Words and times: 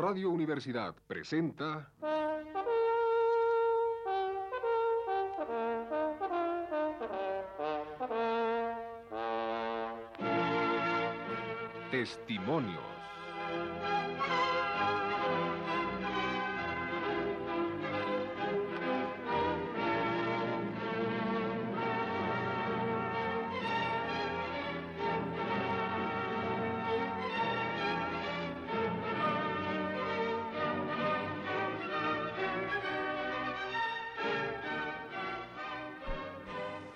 Radio 0.00 0.30
Universidad 0.30 0.94
presenta... 1.06 1.86
Testimonios. 11.90 12.99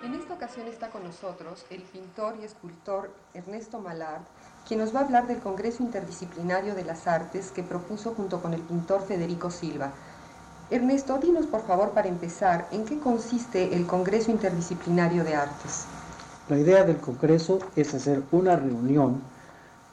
En 0.05 0.13
esta 0.13 0.35
ocasión 0.35 0.69
está 0.69 0.91
con 0.91 1.03
nosotros 1.03 1.65
el 1.71 1.81
pintor 1.81 2.35
y 2.39 2.45
escultor 2.45 3.11
Ernesto 3.33 3.81
Malard, 3.81 4.21
quien 4.69 4.81
nos 4.81 4.95
va 4.95 5.01
a 5.01 5.05
hablar 5.05 5.27
del 5.27 5.39
Congreso 5.39 5.83
Interdisciplinario 5.83 6.75
de 6.75 6.85
las 6.85 7.07
Artes 7.07 7.51
que 7.51 7.63
propuso 7.63 8.13
junto 8.13 8.43
con 8.43 8.53
el 8.53 8.61
pintor 8.61 9.01
Federico 9.07 9.51
Silva. 9.51 9.93
Ernesto, 10.71 11.17
dinos 11.17 11.47
por 11.47 11.67
favor 11.67 11.93
para 11.93 12.09
empezar, 12.09 12.69
¿en 12.71 12.85
qué 12.85 12.99
consiste 12.99 13.75
el 13.75 13.87
Congreso 13.87 14.31
Interdisciplinario 14.31 15.25
de 15.25 15.37
Artes? 15.37 15.87
La 16.51 16.59
idea 16.59 16.85
del 16.85 16.99
Congreso 16.99 17.61
es 17.75 17.95
hacer 17.95 18.23
una 18.31 18.57
reunión 18.57 19.23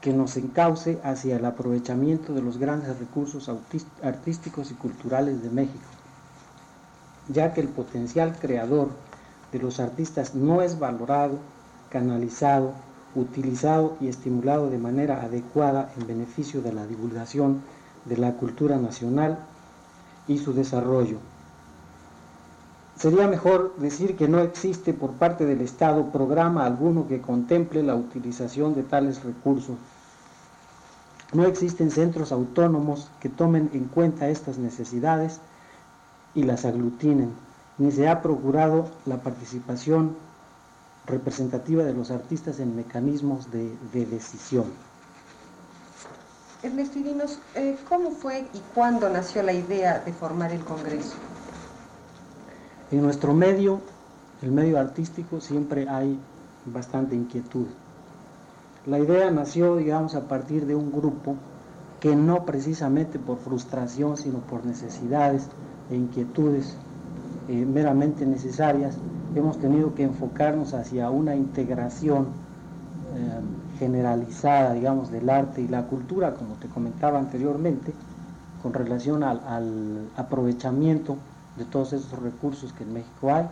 que 0.01 0.11
nos 0.11 0.35
encauce 0.35 0.99
hacia 1.05 1.37
el 1.37 1.45
aprovechamiento 1.45 2.33
de 2.33 2.41
los 2.41 2.57
grandes 2.57 2.99
recursos 2.99 3.49
artísticos 4.03 4.71
y 4.71 4.73
culturales 4.73 5.41
de 5.41 5.49
México, 5.51 5.87
ya 7.29 7.53
que 7.53 7.61
el 7.61 7.69
potencial 7.69 8.35
creador 8.37 8.89
de 9.51 9.59
los 9.59 9.79
artistas 9.79 10.35
no 10.35 10.61
es 10.61 10.79
valorado, 10.79 11.37
canalizado, 11.89 12.73
utilizado 13.15 13.97
y 13.99 14.07
estimulado 14.07 14.69
de 14.69 14.77
manera 14.77 15.21
adecuada 15.21 15.91
en 15.97 16.07
beneficio 16.07 16.61
de 16.61 16.73
la 16.73 16.87
divulgación 16.87 17.61
de 18.05 18.17
la 18.17 18.33
cultura 18.33 18.77
nacional 18.77 19.37
y 20.27 20.37
su 20.37 20.53
desarrollo. 20.53 21.17
Sería 22.97 23.27
mejor 23.27 23.75
decir 23.77 24.15
que 24.15 24.27
no 24.27 24.39
existe 24.39 24.93
por 24.93 25.13
parte 25.13 25.45
del 25.45 25.61
Estado 25.61 26.11
programa 26.11 26.65
alguno 26.65 27.07
que 27.07 27.19
contemple 27.19 27.83
la 27.83 27.95
utilización 27.95 28.75
de 28.75 28.83
tales 28.83 29.23
recursos. 29.23 29.75
No 31.33 31.45
existen 31.45 31.91
centros 31.91 32.31
autónomos 32.31 33.09
que 33.19 33.29
tomen 33.29 33.69
en 33.73 33.85
cuenta 33.85 34.29
estas 34.29 34.57
necesidades 34.57 35.39
y 36.35 36.43
las 36.43 36.63
aglutinen 36.65 37.31
ni 37.81 37.91
se 37.91 38.07
ha 38.07 38.21
procurado 38.21 38.85
la 39.07 39.17
participación 39.17 40.15
representativa 41.07 41.83
de 41.83 41.95
los 41.95 42.11
artistas 42.11 42.59
en 42.59 42.75
mecanismos 42.75 43.49
de, 43.49 43.75
de 43.91 44.05
decisión. 44.05 44.65
Ernesto, 46.61 46.99
y 46.99 47.01
dinos, 47.01 47.39
eh, 47.55 47.75
¿cómo 47.89 48.11
fue 48.11 48.41
y 48.53 48.61
cuándo 48.75 49.09
nació 49.09 49.41
la 49.41 49.53
idea 49.53 49.97
de 49.97 50.13
formar 50.13 50.51
el 50.51 50.63
Congreso? 50.63 51.15
En 52.91 53.01
nuestro 53.01 53.33
medio, 53.33 53.81
el 54.43 54.51
medio 54.51 54.79
artístico, 54.79 55.41
siempre 55.41 55.89
hay 55.89 56.19
bastante 56.67 57.15
inquietud. 57.15 57.65
La 58.85 58.99
idea 58.99 59.31
nació, 59.31 59.77
digamos, 59.77 60.13
a 60.13 60.27
partir 60.27 60.67
de 60.67 60.75
un 60.75 60.91
grupo 60.91 61.35
que 61.99 62.15
no 62.15 62.45
precisamente 62.45 63.17
por 63.17 63.39
frustración, 63.39 64.17
sino 64.17 64.37
por 64.37 64.67
necesidades 64.67 65.47
e 65.89 65.95
inquietudes 65.95 66.77
eh, 67.51 67.65
meramente 67.65 68.25
necesarias, 68.25 68.95
hemos 69.35 69.59
tenido 69.59 69.93
que 69.93 70.03
enfocarnos 70.03 70.73
hacia 70.73 71.09
una 71.09 71.35
integración 71.35 72.27
eh, 73.13 73.41
generalizada, 73.77 74.71
digamos, 74.73 75.11
del 75.11 75.29
arte 75.29 75.61
y 75.61 75.67
la 75.67 75.83
cultura, 75.83 76.33
como 76.33 76.55
te 76.55 76.69
comentaba 76.69 77.19
anteriormente, 77.19 77.91
con 78.63 78.73
relación 78.73 79.21
al, 79.23 79.41
al 79.45 80.07
aprovechamiento 80.15 81.17
de 81.57 81.65
todos 81.65 81.91
esos 81.91 82.17
recursos 82.21 82.71
que 82.71 82.85
en 82.85 82.93
México 82.93 83.33
hay 83.33 83.47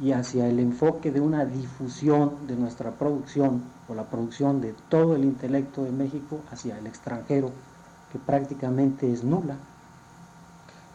y 0.00 0.12
hacia 0.12 0.48
el 0.48 0.58
enfoque 0.58 1.10
de 1.10 1.20
una 1.20 1.44
difusión 1.44 2.46
de 2.46 2.56
nuestra 2.56 2.92
producción 2.92 3.62
o 3.88 3.94
la 3.94 4.04
producción 4.04 4.62
de 4.62 4.74
todo 4.88 5.16
el 5.16 5.24
intelecto 5.24 5.84
de 5.84 5.92
México 5.92 6.40
hacia 6.50 6.78
el 6.78 6.86
extranjero, 6.86 7.50
que 8.10 8.18
prácticamente 8.18 9.12
es 9.12 9.22
nula. 9.22 9.56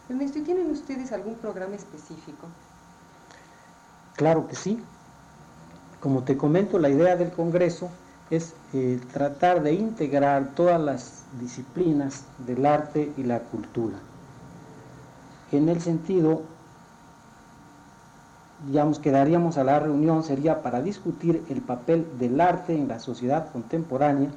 ¿Y 0.09 0.41
tienen 0.41 0.71
ustedes 0.71 1.11
algún 1.11 1.35
programa 1.35 1.75
específico? 1.75 2.47
Claro 4.15 4.47
que 4.47 4.55
sí. 4.55 4.79
Como 5.99 6.23
te 6.23 6.37
comento, 6.37 6.79
la 6.79 6.89
idea 6.89 7.15
del 7.15 7.31
Congreso 7.31 7.89
es 8.29 8.53
eh, 8.73 8.99
tratar 9.11 9.61
de 9.63 9.73
integrar 9.73 10.53
todas 10.55 10.79
las 10.79 11.23
disciplinas 11.39 12.23
del 12.45 12.65
arte 12.65 13.11
y 13.17 13.23
la 13.23 13.39
cultura. 13.39 13.97
En 15.51 15.69
el 15.69 15.81
sentido, 15.81 16.41
digamos, 18.67 18.99
que 18.99 19.11
daríamos 19.11 19.57
a 19.57 19.63
la 19.63 19.79
reunión 19.79 20.23
sería 20.23 20.61
para 20.61 20.81
discutir 20.81 21.43
el 21.49 21.61
papel 21.61 22.17
del 22.17 22.39
arte 22.39 22.75
en 22.75 22.87
la 22.87 22.99
sociedad 22.99 23.51
contemporánea 23.51 24.29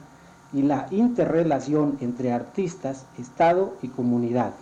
y 0.53 0.63
la 0.63 0.89
interrelación 0.91 1.97
entre 2.01 2.33
artistas, 2.33 3.07
Estado 3.17 3.75
y 3.83 3.89
comunidad. 3.89 4.53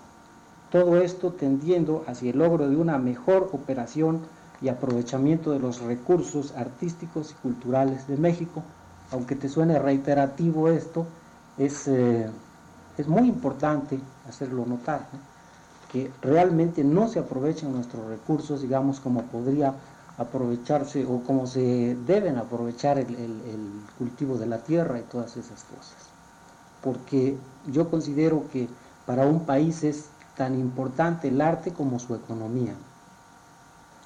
Todo 0.70 1.00
esto 1.00 1.32
tendiendo 1.32 2.04
hacia 2.06 2.30
el 2.30 2.38
logro 2.38 2.68
de 2.68 2.76
una 2.76 2.98
mejor 2.98 3.48
operación 3.52 4.20
y 4.60 4.68
aprovechamiento 4.68 5.52
de 5.52 5.60
los 5.60 5.80
recursos 5.80 6.52
artísticos 6.56 7.30
y 7.30 7.34
culturales 7.34 8.06
de 8.06 8.16
México. 8.16 8.62
Aunque 9.12 9.34
te 9.34 9.48
suene 9.48 9.78
reiterativo 9.78 10.68
esto, 10.68 11.06
es, 11.56 11.88
eh, 11.88 12.28
es 12.98 13.08
muy 13.08 13.28
importante 13.28 13.98
hacerlo 14.28 14.66
notar, 14.66 15.08
¿no? 15.12 15.18
que 15.90 16.10
realmente 16.20 16.84
no 16.84 17.08
se 17.08 17.18
aprovechan 17.18 17.72
nuestros 17.72 18.06
recursos, 18.06 18.60
digamos, 18.60 19.00
como 19.00 19.22
podría 19.22 19.74
aprovecharse 20.18 21.06
o 21.06 21.22
como 21.22 21.46
se 21.46 21.96
deben 22.06 22.36
aprovechar 22.36 22.98
el, 22.98 23.14
el 23.14 23.82
cultivo 23.96 24.36
de 24.36 24.46
la 24.46 24.58
tierra 24.58 24.98
y 24.98 25.02
todas 25.02 25.38
esas 25.38 25.64
cosas. 25.64 25.96
Porque 26.82 27.38
yo 27.64 27.88
considero 27.88 28.44
que 28.52 28.68
para 29.06 29.26
un 29.26 29.46
país 29.46 29.82
es 29.82 30.10
tan 30.38 30.54
importante 30.54 31.28
el 31.28 31.40
arte 31.40 31.72
como 31.72 31.98
su 31.98 32.14
economía. 32.14 32.72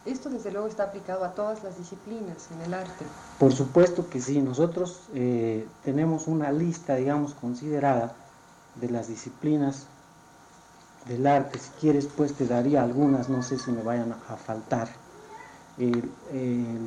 Esto 0.06 0.31
desde 0.31 0.50
luego 0.50 0.66
está 0.66 0.84
aplicado 0.84 1.25
a 1.25 1.34
todas 1.34 1.62
las 1.62 1.78
disciplinas 1.78 2.48
en 2.50 2.62
el 2.62 2.75
arte. 2.75 3.04
Por 3.38 3.53
supuesto 3.53 4.09
que 4.09 4.20
sí, 4.20 4.41
nosotros 4.41 5.03
eh, 5.15 5.69
tenemos 5.84 6.26
una 6.26 6.50
lista, 6.50 6.97
digamos, 6.97 7.34
considerada 7.34 8.15
de 8.81 8.91
las 8.91 9.06
disciplinas 9.06 9.87
del 11.06 11.26
arte. 11.26 11.59
Si 11.59 11.70
quieres, 11.81 12.06
pues 12.06 12.32
te 12.32 12.47
daría 12.47 12.82
algunas, 12.82 13.28
no 13.28 13.43
sé 13.43 13.59
si 13.59 13.70
me 13.70 13.82
vayan 13.82 14.12
a, 14.12 14.37
faltar. 14.37 14.88
Eh, 15.78 16.03
eh, 16.32 16.78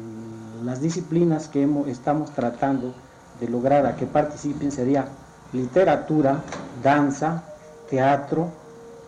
las 0.64 0.82
disciplinas 0.82 1.48
que 1.48 1.62
hemos, 1.62 1.88
estamos 1.88 2.32
tratando 2.32 2.94
de 3.40 3.48
lograr 3.48 3.86
a 3.86 3.96
que 3.96 4.08
participen 4.08 4.72
sería 4.72 5.08
literatura, 5.54 6.42
danza, 6.84 7.44
teatro, 7.90 8.65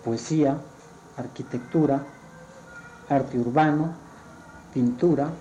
poesía, 0.07 0.57
arquitectura, 1.18 2.01
arte 3.09 3.38
urbano, 3.38 3.91
pintura, 4.73 5.31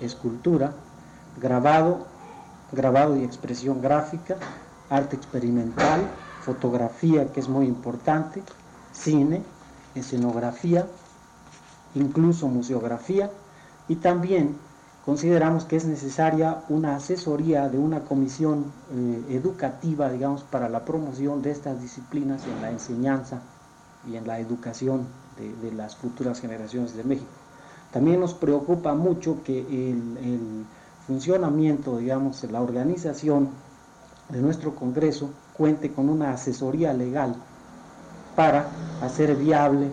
escultura, 0.00 0.72
grabado, 1.40 2.04
grabado 2.72 3.16
y 3.16 3.22
expresión 3.22 3.80
gráfica, 3.80 4.34
arte 4.90 5.14
experimental, 5.14 6.00
fotografía, 6.42 7.32
que 7.32 7.38
es 7.38 7.48
muy 7.48 7.66
importante, 7.66 8.42
cine, 8.92 9.44
escenografía, 9.94 10.84
incluso 11.94 12.48
museografía, 12.48 13.30
y 13.86 13.94
también 13.96 14.56
consideramos 15.04 15.64
que 15.64 15.76
es 15.76 15.84
necesaria 15.84 16.64
una 16.68 16.96
asesoría 16.96 17.68
de 17.68 17.78
una 17.78 18.00
comisión 18.00 18.72
eh, 18.90 19.36
educativa, 19.36 20.10
digamos, 20.10 20.42
para 20.42 20.68
la 20.68 20.84
promoción 20.84 21.40
de 21.40 21.52
estas 21.52 21.80
disciplinas 21.80 22.42
en 22.48 22.60
la 22.62 22.72
enseñanza 22.72 23.42
y 24.06 24.16
en 24.16 24.26
la 24.26 24.38
educación 24.38 25.06
de, 25.36 25.54
de, 25.68 25.74
las 25.74 25.96
futuras 25.96 26.40
generaciones 26.40 26.96
de 26.96 27.04
México. 27.04 27.30
También 27.92 28.20
nos 28.20 28.34
preocupa 28.34 28.94
mucho 28.94 29.42
que 29.44 29.60
el, 29.60 30.66
funcionamiento, 31.06 31.96
digamos, 31.96 32.44
la 32.44 32.60
organización 32.60 33.48
de 34.28 34.42
nuestro 34.42 34.74
Congreso 34.74 35.30
cuente 35.56 35.90
con 35.90 36.10
una 36.10 36.32
asesoría 36.32 36.92
legal 36.92 37.34
para 38.36 38.68
hacer 39.00 39.34
viable 39.34 39.90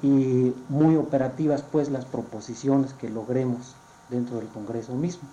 y 0.00 0.54
muy 0.68 0.94
operativas 0.94 1.62
pues 1.62 1.88
las 1.88 2.04
proposiciones 2.04 2.94
que 2.94 3.10
logremos 3.10 3.74
dentro 4.10 4.36
del 4.36 4.46
Congreso 4.46 4.94
mismo. 4.94 5.28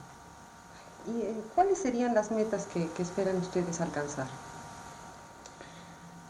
¿Y 1.06 1.22
eh, 1.22 1.36
cuáles 1.54 1.78
serían 1.78 2.16
las 2.16 2.32
metas 2.32 2.66
que 2.66 2.90
esperan 2.98 3.38
ustedes 3.38 3.80
alcanzar? 3.80 4.26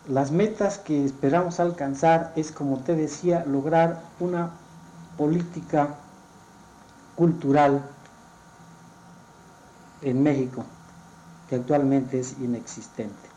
Las 0.08 0.32
metas 0.32 0.78
que 0.78 1.06
esperamos 1.06 1.60
alcanzar 1.60 2.32
es, 2.36 2.52
como 2.52 2.80
te 2.80 2.96
decía, 2.96 3.44
lograr 3.46 4.02
una 4.20 4.52
política 5.18 5.96
cultural 7.16 7.82
en 10.02 10.22
México, 10.22 10.64
que 11.50 11.56
actualmente 11.56 12.20
es 12.20 12.38
inexistente. 12.40 13.30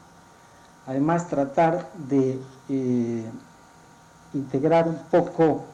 Además, 0.86 1.28
tratar 1.28 1.90
de 2.08 2.38
eh, 2.68 3.30
integrar 4.34 4.88
un 4.88 4.98
poco, 5.10 5.64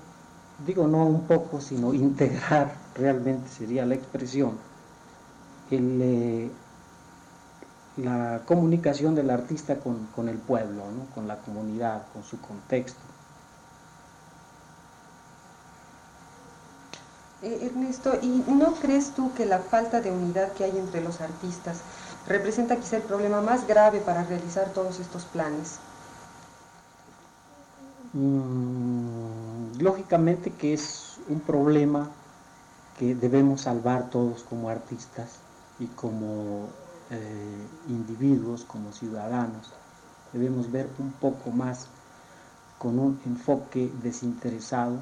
digo 0.66 0.86
no 0.86 1.06
un 1.06 1.26
poco, 1.26 1.60
sino 1.60 1.92
integrar 1.94 2.74
realmente 2.94 3.48
sería 3.48 3.84
la 3.84 3.94
expresión, 3.94 4.52
el, 5.70 6.00
eh, 6.02 6.50
la 7.96 8.42
comunicación 8.44 9.14
del 9.14 9.30
artista 9.30 9.76
con, 9.78 10.28
el 10.28 10.38
pueblo, 10.38 10.82
con 11.14 11.28
la 11.28 11.36
comunidad, 11.38 12.02
con 12.12 12.24
su 12.24 12.40
contexto. 12.40 13.00
Eh, 17.42 17.66
Ernesto, 17.66 18.18
¿y 18.22 18.42
no 18.48 18.72
crees 18.74 19.10
tú 19.14 19.32
que 19.34 19.44
la 19.44 19.58
falta 19.58 20.00
de 20.00 20.10
unidad 20.10 20.52
que 20.52 20.64
hay 20.64 20.76
entre 20.78 21.02
los 21.02 21.20
artistas 21.20 21.80
representa 22.26 22.76
quizá 22.76 22.96
el 22.96 23.02
problema 23.02 23.42
más 23.42 23.66
grave 23.66 24.00
para 24.00 24.24
realizar 24.24 24.70
todos 24.70 24.98
estos 24.98 25.24
planes? 25.24 25.78
Mm, 28.14 29.78
lógicamente 29.80 30.50
que 30.52 30.72
es 30.72 31.18
un 31.28 31.40
problema 31.40 32.08
que 32.98 33.14
debemos 33.14 33.62
salvar 33.62 34.08
todos 34.08 34.44
como 34.44 34.68
artistas 34.68 35.32
y 35.78 35.86
como 35.86 36.68
eh, 37.14 37.66
individuos, 37.88 38.64
como 38.64 38.92
ciudadanos. 38.92 39.72
Debemos 40.32 40.70
ver 40.72 40.88
un 40.98 41.12
poco 41.12 41.50
más 41.50 41.86
con 42.78 42.98
un 42.98 43.20
enfoque 43.24 43.90
desinteresado, 44.02 44.98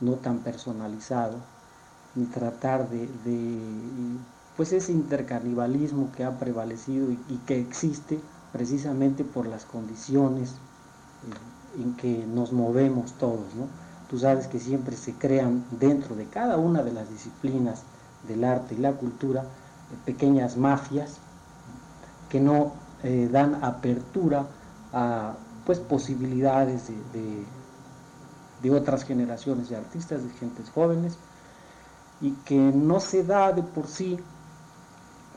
no 0.00 0.14
tan 0.14 0.38
personalizado, 0.40 1.36
ni 2.16 2.24
tratar 2.26 2.88
de, 2.88 3.08
pues 4.56 4.72
ese 4.72 4.90
intercanibalismo 4.90 6.10
que 6.12 6.24
ha 6.24 6.38
prevalecido 6.38 7.10
y, 7.10 7.36
que 7.46 7.60
existe 7.60 8.20
precisamente 8.52 9.22
por 9.22 9.46
las 9.46 9.64
condiciones 9.64 10.50
eh, 10.50 11.82
en 11.82 11.94
que 11.96 12.26
nos 12.26 12.52
movemos 12.52 13.12
todos. 13.12 13.54
¿no? 13.54 13.68
Tú 14.10 14.18
sabes 14.18 14.46
que 14.48 14.58
siempre 14.58 14.96
se 14.96 15.12
crean 15.12 15.64
dentro 15.70 16.16
de 16.16 16.26
cada 16.26 16.56
una 16.56 16.82
de 16.82 16.92
las 16.92 17.08
disciplinas 17.08 17.82
del 18.26 18.44
arte 18.44 18.74
y 18.74 18.78
la 18.78 18.92
cultura 18.92 19.42
eh, 19.42 19.46
pequeñas 20.04 20.56
mafias 20.56 21.18
que 22.28 22.40
no 22.40 22.72
eh, 23.02 23.28
dan 23.30 23.64
apertura 23.64 24.46
a 24.92 25.34
pues, 25.64 25.78
posibilidades 25.78 26.88
de, 26.88 27.44
de, 28.62 28.70
otras 28.70 29.04
generaciones 29.04 29.68
de 29.68 29.76
artistas, 29.76 30.24
de 30.24 30.30
gentes 30.30 30.70
jóvenes, 30.70 31.18
y 32.20 32.32
que 32.44 32.56
no 32.56 33.00
se 33.00 33.22
da 33.22 33.52
de 33.52 33.62
por 33.62 33.86
sí 33.86 34.18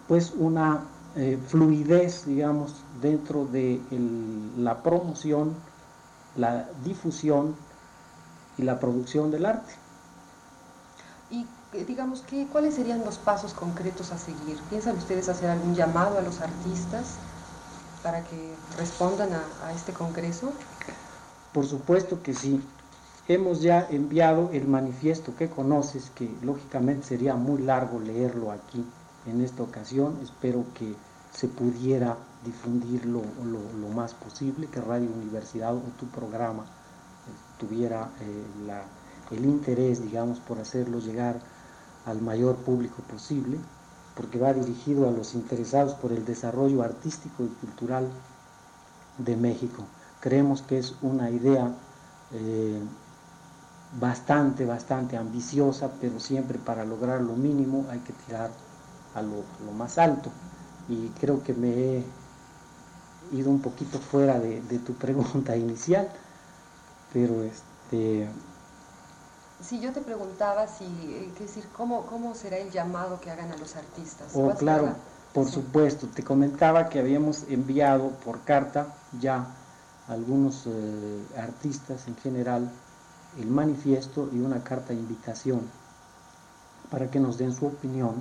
pues 0.08 0.34
una 0.36 0.86
eh, 1.16 1.38
fluidez, 1.48 2.26
digamos, 2.26 2.84
dentro 3.02 3.46
de 3.46 3.80
la 4.58 4.82
promoción, 4.82 5.54
la 6.36 6.68
difusión 6.84 7.56
y 8.58 8.64
la 8.64 8.80
producción 8.80 9.30
del 9.30 9.46
arte. 9.46 9.74
Eh, 11.72 11.86
digamos, 11.86 12.22
¿qué, 12.22 12.48
¿cuáles 12.52 12.74
serían 12.74 13.06
los 13.06 13.20
pasos 13.20 13.54
concretos 13.54 14.12
a 14.12 14.18
seguir? 14.18 14.58
¿Piensan 14.72 14.98
ustedes 14.98 15.30
hacer 15.30 15.52
algún 15.52 15.76
llamado 15.76 16.18
a 16.18 16.22
los 16.22 16.42
artistas 16.42 17.18
para 18.02 18.24
que 18.24 18.56
respondan 18.76 19.30
a, 19.64 19.72
este 19.74 19.94
congreso? 19.94 20.52
Por 21.54 21.68
supuesto 21.68 22.24
que 22.24 22.34
sí. 22.34 22.60
Hemos 23.28 23.62
ya 23.62 23.86
enviado 23.92 24.50
el 24.52 24.68
manifiesto 24.68 25.36
que 25.36 25.48
conoces, 25.48 26.10
que 26.16 26.32
lógicamente 26.42 27.06
sería 27.06 27.36
muy 27.36 27.62
largo 27.62 28.00
leerlo 28.00 28.52
aquí 28.52 28.84
en 29.28 29.42
esta 29.42 29.62
ocasión. 29.62 30.18
Espero 30.24 30.66
que 30.74 30.96
se 31.32 31.48
pudiera 31.48 32.18
difundirlo 32.44 33.22
lo, 33.46 33.90
más 33.90 34.16
posible, 34.16 34.66
que 34.66 34.82
Radio 34.82 35.12
Universidad 35.12 35.76
o 35.76 35.82
tu 36.00 36.08
programa 36.08 36.64
eh, 36.64 37.60
tuviera 37.60 38.10
eh, 38.22 39.36
el 39.36 39.46
interés, 39.46 40.02
digamos, 40.02 40.40
por 40.40 40.58
hacerlo 40.58 40.98
llegar 40.98 41.40
al 42.06 42.22
mayor 42.22 42.56
público 42.58 43.02
posible, 43.04 43.58
porque 44.16 44.40
va 44.40 44.54
dirigido 44.54 45.08
a 45.08 45.12
los 45.12 45.34
interesados 45.34 45.94
por 45.94 46.12
el 46.12 46.26
desarrollo 46.26 46.84
artístico 46.84 47.44
y 47.44 47.48
cultural 47.48 48.08
de 49.18 49.36
México. 49.38 49.86
Creemos 50.20 50.62
que 50.62 50.78
es 50.78 50.96
una 51.02 51.30
idea 51.30 51.74
eh, 52.34 52.82
bastante, 54.00 54.66
bastante 54.66 55.18
ambiciosa, 55.18 55.92
pero 56.02 56.20
siempre 56.20 56.60
para 56.60 56.86
lograr 56.86 57.22
lo 57.22 57.36
mínimo 57.36 57.86
hay 57.90 58.00
que 58.00 58.14
tirar 58.14 58.52
a 59.16 59.22
lo, 59.22 59.44
más 59.78 59.98
alto. 59.98 60.32
Y 60.88 61.10
creo 61.20 61.44
que 61.44 61.54
me 61.54 61.70
he 61.70 62.04
ido 63.32 63.50
un 63.50 63.62
poquito 63.62 64.00
fuera 64.00 64.40
de, 64.40 64.62
de 64.62 64.80
tu 64.80 64.94
pregunta 64.94 65.56
inicial, 65.58 66.10
pero 67.14 67.44
este 67.44 68.28
si 69.62 69.80
yo 69.80 69.92
te 69.92 70.02
preguntaba 70.02 70.68
si, 70.68 70.86
eh, 70.86 71.32
decir, 71.40 71.66
¿cómo, 71.76 72.06
¿cómo 72.06 72.34
será 72.34 72.58
el 72.58 72.72
llamado 72.72 73.20
que 73.20 73.30
hagan 73.30 73.52
a 73.52 73.58
los 73.58 73.76
artistas? 73.76 74.32
Oh, 74.34 74.50
claro, 74.56 74.94
por 75.34 75.48
supuesto. 75.48 76.08
Te 76.08 76.24
comentaba 76.24 76.90
que 76.90 77.00
habíamos 77.00 77.44
enviado 77.50 78.10
por 78.24 78.42
carta 78.42 78.96
ya 79.20 79.48
a 80.08 80.14
algunos 80.14 80.64
eh, 80.66 81.24
artistas 81.38 82.08
en 82.08 82.16
general 82.18 82.72
el 83.40 83.48
manifiesto 83.48 84.30
y 84.32 84.40
una 84.40 84.64
carta 84.64 84.90
de 84.90 84.96
invitación 84.96 85.62
para 86.90 87.12
que 87.12 87.20
nos 87.20 87.38
den 87.38 87.54
su 87.54 87.68
opinión, 87.68 88.16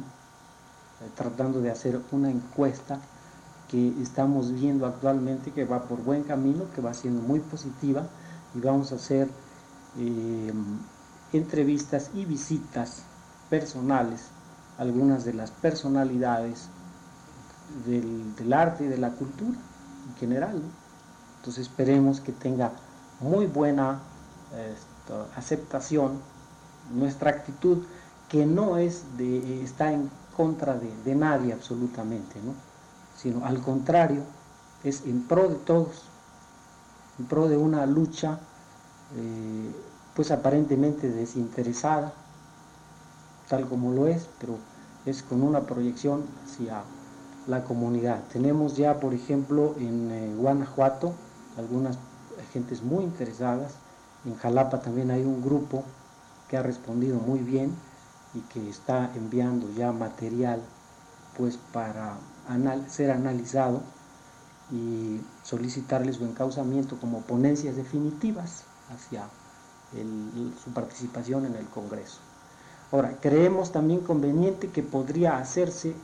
eh, 1.01 1.09
tratando 1.15 1.61
de 1.61 1.71
hacer 1.71 2.01
una 2.11 2.31
encuesta 2.31 2.99
que 3.69 3.95
estamos 4.03 4.53
viendo 4.53 4.87
actualmente 4.87 5.53
que 5.53 5.65
va 5.65 5.83
por 5.83 6.03
buen 6.03 6.25
camino, 6.25 6.65
que 6.75 6.81
va 6.81 6.95
siendo 6.95 7.23
muy 7.23 7.41
positiva 7.41 8.07
y 8.55 8.61
vamos 8.61 8.93
a 8.93 8.97
hacer 8.97 9.29
entrevistas 11.33 12.11
y 12.15 12.25
visitas 12.25 13.03
personales 13.51 14.31
algunas 14.79 15.25
de 15.25 15.35
las 15.35 15.51
personalidades 15.51 16.69
del, 17.85 18.53
arte 18.53 18.85
y 18.85 18.89
de 18.89 18.97
la 18.97 19.11
cultura 19.11 19.59
en 20.09 20.17
general. 20.17 20.63
Entonces 21.39 21.67
esperemos 21.67 22.21
que 22.21 22.33
tenga 22.33 22.73
muy 23.21 23.47
buena 23.47 24.01
aceptación 25.37 26.21
nuestra 26.93 27.31
actitud, 27.31 27.79
que 28.29 28.47
no 28.47 28.77
es 28.77 29.05
de, 29.17 29.63
está 29.63 29.93
en 29.93 30.11
contra 30.37 30.79
de, 30.79 31.15
nadie 31.15 31.53
absolutamente, 31.53 32.41
¿no? 32.43 32.55
sino 33.17 33.45
al 33.45 33.61
contrario, 33.61 34.23
es 34.85 35.05
en 35.05 35.23
pro 35.27 35.49
de 35.49 35.57
todos, 35.57 36.05
en 37.19 37.27
pro 37.27 37.49
de 37.49 37.57
una 37.57 37.85
lucha 37.87 38.39
eh, 39.17 39.73
pues 40.19 40.33
aparentemente 40.33 41.09
desinteresada, 41.09 42.13
tal 43.49 43.69
como 43.69 43.93
lo 43.93 44.09
es, 44.09 44.29
pero 44.41 44.57
es 45.07 45.23
con 45.23 45.45
una 45.45 45.61
proyección 45.61 46.25
hacia 46.45 46.83
la 47.47 47.63
comunidad. 47.63 48.25
Tenemos 48.33 48.77
ya, 48.77 48.99
por 48.99 49.15
ejemplo, 49.15 49.77
en 49.79 50.11
eh, 50.11 50.35
Guanajuato 50.35 51.13
algunas 51.57 52.01
gentes 52.53 52.83
muy 52.83 53.05
interesadas, 53.05 53.75
en 54.25 54.35
Jalapa 54.35 54.81
también 54.81 55.13
hay 55.13 55.25
un 55.25 55.41
grupo 55.41 55.85
que 56.49 56.57
ha 56.57 56.65
respondido 56.65 57.21
muy 57.21 57.39
bien 57.39 57.73
y 58.35 58.41
que 58.41 58.69
está 58.69 59.13
enviando 59.15 59.71
ya 59.77 59.93
material 59.93 60.61
pues 61.37 61.59
para 61.73 62.17
ser 62.89 63.13
analizado 63.13 63.83
y 64.73 65.21
solicitarles 65.45 66.17
su 66.17 66.25
encauzamiento 66.25 66.99
como 66.99 67.21
ponencias 67.21 67.77
definitivas 67.77 68.65
hacia 68.91 69.29
su 69.93 70.71
participación 70.73 71.47
en 71.47 71.55
el 71.55 71.67
Congreso. 71.67 72.19
Ahora, 72.93 73.19
creemos 73.21 73.73
también 73.73 74.01
conveniente 74.01 74.69
que 74.69 74.83
podría 74.83 75.39
hacerse, 75.39 75.95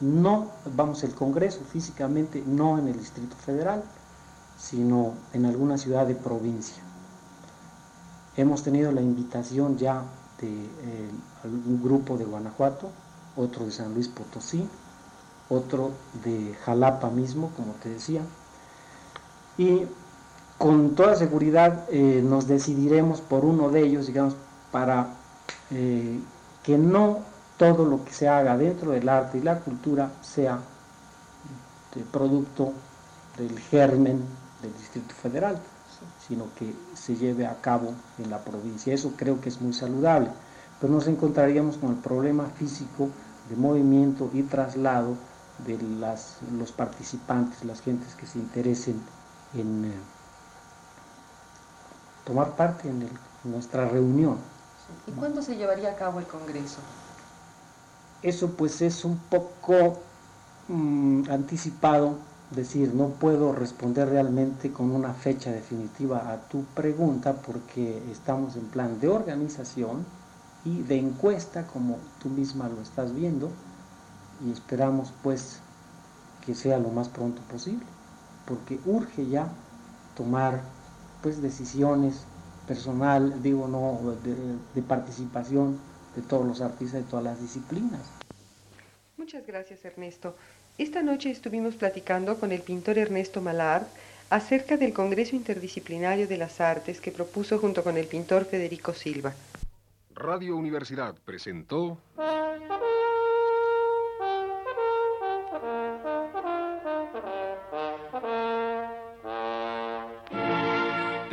no, 0.00 0.48
vamos, 0.74 1.02
el 1.04 1.14
Congreso 1.14 1.60
físicamente, 1.70 2.42
no 2.46 2.78
en 2.78 2.88
el 2.88 2.98
Distrito 2.98 3.36
Federal, 3.36 3.82
sino 4.58 5.14
en 5.32 5.46
alguna 5.46 5.78
ciudad 5.78 6.06
de 6.06 6.14
provincia. 6.14 6.82
Hemos 8.36 8.62
tenido 8.62 8.92
la 8.92 9.00
invitación 9.00 9.78
ya 9.78 10.02
de 10.40 10.48
eh, 10.48 11.10
un 11.44 11.82
grupo 11.82 12.18
de 12.18 12.24
Guanajuato, 12.24 12.90
otro 13.36 13.64
de 13.64 13.72
San 13.72 13.94
Luis 13.94 14.08
Potosí, 14.08 14.68
otro 15.48 15.92
de 16.24 16.54
Jalapa 16.64 17.10
mismo, 17.10 17.50
como 17.56 17.72
te 17.74 17.90
decía, 17.90 18.22
y 19.56 19.86
con 20.58 20.94
toda 20.94 21.14
seguridad 21.16 21.84
eh, 21.90 22.22
nos 22.24 22.46
decidiremos 22.48 23.20
por 23.20 23.44
uno 23.44 23.68
de 23.70 23.82
ellos, 23.82 24.06
digamos, 24.06 24.36
para 24.72 25.08
eh, 25.70 26.18
que 26.62 26.78
no 26.78 27.20
todo 27.58 27.84
lo 27.84 28.04
que 28.04 28.12
se 28.12 28.28
haga 28.28 28.56
dentro 28.56 28.90
del 28.92 29.08
arte 29.08 29.38
y 29.38 29.42
la 29.42 29.60
cultura 29.60 30.10
sea 30.22 30.58
de 31.94 32.02
producto 32.02 32.72
del 33.38 33.58
germen 33.58 34.22
del 34.62 34.72
Distrito 34.76 35.14
Federal, 35.14 35.58
sino 36.26 36.46
que 36.58 36.74
se 36.94 37.16
lleve 37.16 37.46
a 37.46 37.60
cabo 37.60 37.94
en 38.18 38.30
la 38.30 38.38
provincia. 38.38 38.92
Eso 38.92 39.12
creo 39.16 39.40
que 39.40 39.48
es 39.48 39.60
muy 39.60 39.72
saludable, 39.72 40.30
pero 40.80 40.92
nos 40.92 41.06
encontraríamos 41.06 41.76
con 41.78 41.90
el 41.90 41.96
problema 41.96 42.46
físico 42.56 43.08
de 43.48 43.56
movimiento 43.56 44.30
y 44.32 44.42
traslado 44.42 45.16
de 45.66 45.78
las, 46.00 46.38
los 46.58 46.72
participantes, 46.72 47.64
las 47.64 47.80
gentes 47.80 48.14
que 48.14 48.26
se 48.26 48.38
interesen 48.38 49.00
en 49.54 49.86
eh, 49.86 50.15
tomar 52.26 52.56
parte 52.56 52.88
en, 52.88 53.08
nuestra 53.44 53.88
reunión. 53.88 54.38
¿Y 55.06 55.12
cuándo 55.12 55.40
se 55.40 55.56
llevaría 55.56 55.92
a 55.92 55.94
cabo 55.94 56.18
el 56.18 56.26
Congreso? 56.26 56.78
Eso 58.22 58.50
pues 58.50 58.82
es 58.82 59.04
un 59.04 59.18
poco 59.18 60.00
mm, 60.66 61.30
anticipado, 61.30 62.16
decir, 62.50 62.92
no 62.92 63.10
puedo 63.10 63.52
responder 63.52 64.08
realmente 64.08 64.72
con 64.72 64.90
una 64.90 65.14
fecha 65.14 65.52
definitiva 65.52 66.32
a 66.32 66.48
tu 66.48 66.64
pregunta 66.64 67.34
porque 67.34 68.02
estamos 68.10 68.56
en 68.56 68.66
plan 68.66 68.98
de 68.98 69.06
organización 69.06 70.04
y 70.64 70.82
de 70.82 70.98
encuesta, 70.98 71.68
como 71.68 71.98
tú 72.20 72.28
misma 72.28 72.68
lo 72.68 72.82
estás 72.82 73.14
viendo, 73.14 73.50
y 74.44 74.50
esperamos 74.50 75.12
pues 75.22 75.60
que 76.44 76.56
sea 76.56 76.78
lo 76.78 76.88
más 76.88 77.08
pronto 77.08 77.40
posible, 77.42 77.86
porque 78.44 78.80
urge 78.86 79.28
ya 79.28 79.48
tomar 80.16 80.62
pues 81.22 81.42
decisiones 81.42 82.24
personal, 82.66 83.42
digo 83.42 83.68
no, 83.68 84.16
de, 84.22 84.82
participación 84.82 85.78
de 86.14 86.22
todos 86.22 86.46
los 86.46 86.60
artistas 86.60 87.04
de 87.04 87.10
todas 87.10 87.24
las 87.24 87.40
disciplinas. 87.40 88.00
Muchas 89.16 89.46
gracias 89.46 89.84
Ernesto. 89.84 90.36
Esta 90.78 91.02
noche 91.02 91.30
estuvimos 91.30 91.74
platicando 91.74 92.38
con 92.38 92.52
el 92.52 92.60
pintor 92.60 92.98
Ernesto 92.98 93.40
Malard 93.40 93.86
acerca 94.28 94.76
del 94.76 94.92
Congreso 94.92 95.36
Interdisciplinario 95.36 96.26
de 96.26 96.36
las 96.36 96.60
Artes 96.60 97.00
que 97.00 97.12
propuso 97.12 97.58
junto 97.58 97.82
con 97.82 97.96
el 97.96 98.06
pintor 98.06 98.44
Federico 98.44 98.92
Silva. 98.92 99.32
Radio 100.14 100.56
Universidad 100.56 101.14
presentó 101.24 101.98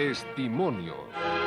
Testimonio. 0.03 1.42